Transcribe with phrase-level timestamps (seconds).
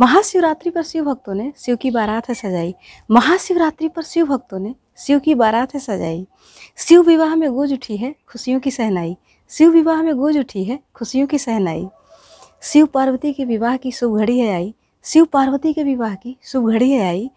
[0.00, 2.74] महाशिवरात्रि पर शिव भक्तों ने शिव की बारात है सजाई।
[3.10, 6.26] महाशिवरात्रि पर शिव भक्तों ने शिव की बारात है सजाई।
[6.76, 9.16] शिव विवाह में गूंज उठी है, खुशियों की सहनाई।
[9.48, 11.88] शिव विवाह में गूंज उठी है, खुशियों की सहनाई।
[12.62, 16.70] शिव पार्वती के विवाह की शुभ घड़ी है आई। शिव पार्वती के विवाह की शुभ
[16.70, 17.30] घड़ी है आई।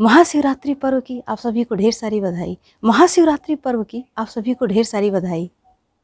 [0.00, 4.66] महाशिवरात्रि पर्व की आप सभी को ढेर सारी बधाई। महाशिवरात्रि पर्व की आप सभी को
[4.66, 5.50] ढेर सारी बधाई।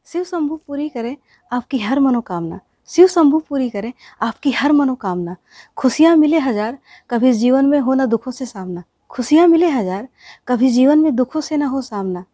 [0.07, 1.17] शिव शंभु पूरी करें
[1.53, 5.37] आपकी हर मनोकामना। शिव शंभु पूरी करें आपकी हर मनोकामना।
[5.77, 6.79] खुशियाँ मिले हज़ार,
[7.11, 10.09] कभी जीवन में हो ना दुखों से सामना। खुशियाँ मिले हज़ार,
[10.49, 12.25] कभी जीवन में दुखों से ना हो सामना।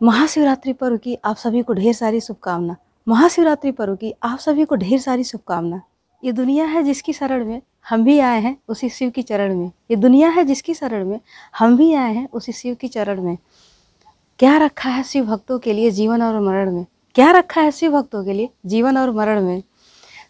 [0.00, 4.76] महाशिवरात्रि पर्व की आप सभी को ढेर सारी शुभकामना। महाशिवरात्रि पर्व की आप सभी को
[4.76, 5.80] ढेर सारी शुभकामना।
[6.22, 9.70] ये दुनिया है जिसकी शरण में हम भी आए हैं उसी शिव की चरण में।
[9.90, 11.20] ये दुनिया है जिसकी शरण में
[11.58, 13.36] हम भी आए हैं उसी शिव की चरण में।
[14.38, 16.84] क्या रखा है शिव भक्तों के लिए जीवन और मरण में?
[17.14, 19.62] क्या रखा है शिव भक्तों के लिए जीवन और मरण में?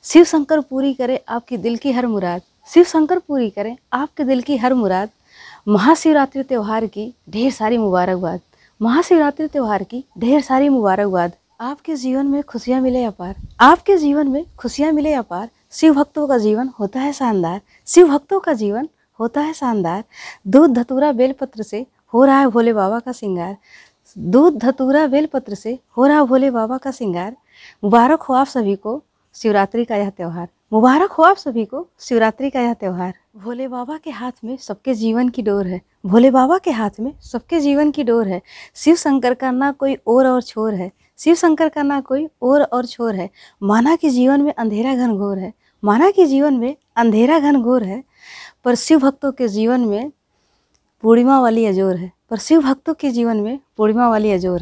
[0.05, 4.43] शिव शंकर पूरी करे आपकी दिल की हर मुराद। शिव शंकर पूरी करें आपके दिल
[4.43, 5.09] की हर मुराद।
[5.69, 8.41] महाशिवरात्रि त्यौहार की ढेर सारी मुबारकबाद।
[8.81, 14.45] महाशिवरात्रि त्यौहार की ढेर सारी मुबारकबाद। आपके जीवन में खुशियाँ मिले अपार। आपके जीवन में
[14.57, 19.41] खुशियाँ मिले अपार। शिव भक्तों का जीवन होता है शानदार। शिव भक्तों का जीवन होता
[19.41, 20.05] है शानदार।
[20.47, 23.57] दूध धतूरा बेलपत्र से हो रहा है भोले बाबा का श्रृंगार।
[24.17, 27.37] दूध धतूरा बेलपत्र से हो रहा है भोले बाबा का श्रृंगार।
[27.85, 29.03] मुबारक हो आप सभी को।
[29.43, 33.99] शिवरात्रि का यह त्यौहार। मुबारक हो आप सभी को, शिवरात्रि का यह त्यौहार। भोले बाबा
[33.99, 37.91] के हाथ में सबके जीवन की डोर है। भोले बाबा के हाथ में सबके जीवन
[37.91, 38.43] की डोर है।
[38.75, 42.63] शिव शंकर का ना कोई और और छोर है। शिव शंकर का ना कोई और
[42.63, 43.31] और छोर है।
[43.63, 45.53] माना कि जीवन में अंधेरा घनघोर है।
[45.85, 48.05] माना कि जीवन में अंधेरा घनघोर है।
[48.65, 50.13] पर शिव भक्तों के जीवन में
[51.03, 54.57] पूर्णिमा वाली अजोर है। पर शिव भक्तों के जीवन में पूर्णिमा वाली अजोर है।